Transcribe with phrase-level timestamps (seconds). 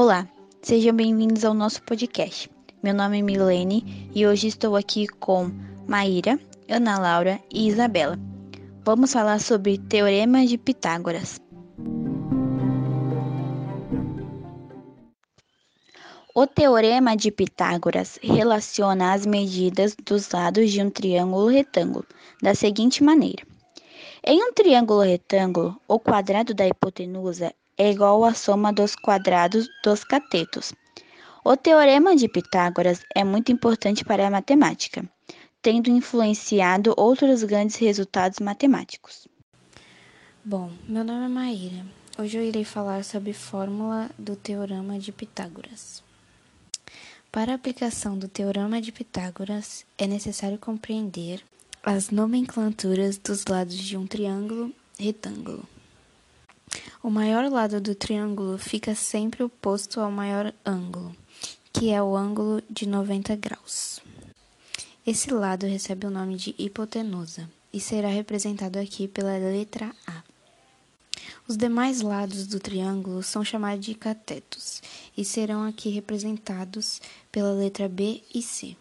[0.00, 0.28] Olá,
[0.62, 2.48] sejam bem-vindos ao nosso podcast.
[2.84, 5.50] Meu nome é Milene e hoje estou aqui com
[5.88, 6.38] Maíra,
[6.68, 8.16] Ana Laura e Isabela.
[8.84, 11.40] Vamos falar sobre Teorema de Pitágoras.
[16.32, 22.06] O Teorema de Pitágoras relaciona as medidas dos lados de um triângulo retângulo
[22.40, 23.42] da seguinte maneira:
[24.24, 30.02] em um triângulo retângulo, o quadrado da hipotenusa é igual à soma dos quadrados dos
[30.02, 30.72] catetos.
[31.44, 35.08] O teorema de Pitágoras é muito importante para a matemática,
[35.62, 39.28] tendo influenciado outros grandes resultados matemáticos.
[40.44, 41.86] Bom, meu nome é Maíra.
[42.18, 46.02] Hoje eu irei falar sobre fórmula do teorema de Pitágoras.
[47.30, 51.44] Para a aplicação do teorema de Pitágoras, é necessário compreender
[51.82, 55.64] as nomenclaturas dos lados de um triângulo retângulo.
[57.00, 61.14] O maior lado do triângulo fica sempre oposto ao maior ângulo,
[61.72, 64.00] que é o ângulo de 90 graus.
[65.06, 70.24] Esse lado recebe o nome de hipotenusa e será representado aqui pela letra A.
[71.46, 74.82] Os demais lados do triângulo são chamados de catetos
[75.16, 78.76] e serão aqui representados pela letra B e C.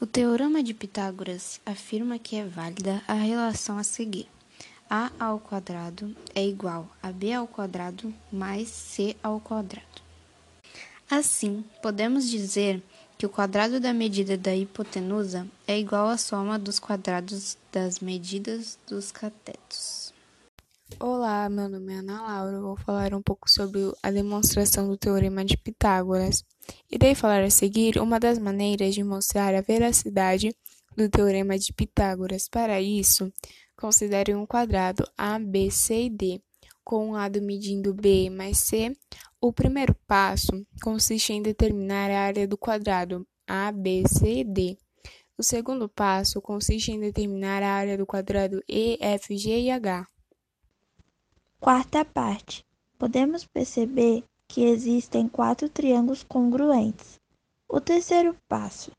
[0.00, 4.33] O teorema de Pitágoras afirma que é válida a relação a seguir
[4.94, 9.84] a ao quadrado é igual a b ao quadrado mais c ao quadrado.
[11.10, 12.80] Assim, podemos dizer
[13.18, 18.78] que o quadrado da medida da hipotenusa é igual à soma dos quadrados das medidas
[18.86, 20.14] dos catetos.
[21.00, 22.60] Olá, meu nome é Ana Laura.
[22.60, 26.44] vou falar um pouco sobre a demonstração do teorema de Pitágoras.
[26.88, 30.54] Irei falar a seguir uma das maneiras de mostrar a veracidade
[30.96, 32.48] do teorema de Pitágoras.
[32.48, 33.32] Para isso,
[33.76, 36.40] Considere um quadrado A, B, C e D,
[36.84, 38.92] com um lado medindo B mais C.
[39.40, 44.78] O primeiro passo consiste em determinar a área do quadrado A, B, C e D.
[45.36, 50.06] O segundo passo consiste em determinar a área do quadrado E, F, G e H.
[51.58, 52.64] Quarta parte.
[52.98, 57.18] Podemos perceber que existem quatro triângulos congruentes.
[57.68, 58.92] O terceiro passo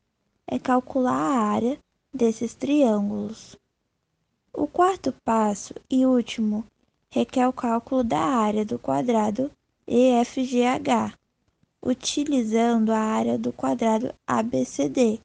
[0.46, 1.78] é calcular a área
[2.12, 3.56] desses triângulos.
[4.58, 6.64] O quarto passo e último
[7.10, 9.50] requer o cálculo da área do quadrado
[9.86, 11.12] EFGH,
[11.82, 15.20] utilizando a área do quadrado ABCD.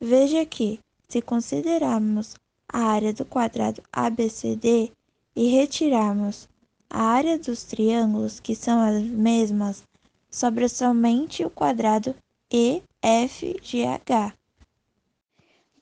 [0.00, 0.78] Veja que,
[1.08, 2.36] se considerarmos
[2.68, 4.92] a área do quadrado ABCD
[5.34, 6.48] e retirarmos
[6.88, 9.82] a área dos triângulos, que são as mesmas,
[10.30, 12.14] sobra somente o quadrado
[12.48, 14.34] EFGH.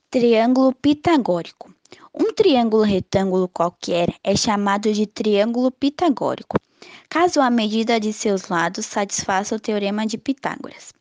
[0.09, 1.76] Triângulo pitagórico.
[2.19, 6.57] Um triângulo retângulo qualquer é chamado de triângulo pitagórico,
[7.07, 10.93] caso a medida de seus lados satisfaça o teorema de Pitágoras.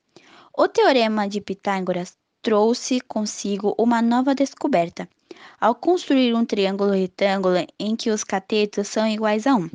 [0.55, 5.09] O teorema de Pitágoras trouxe consigo uma nova descoberta.
[5.59, 9.71] Ao construir um triângulo retângulo em que os catetos são iguais a 1,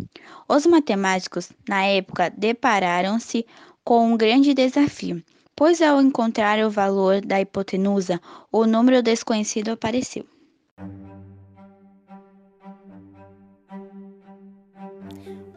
[0.47, 3.47] os matemáticos, na época, depararam-se
[3.83, 5.23] com um grande desafio,
[5.55, 8.21] pois ao encontrar o valor da hipotenusa,
[8.51, 10.23] o número desconhecido apareceu.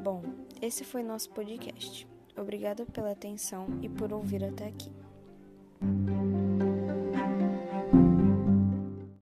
[0.04, 0.22] Bom,
[0.60, 2.06] esse foi nosso podcast.
[2.36, 4.92] Obrigada pela atenção e por ouvir até aqui.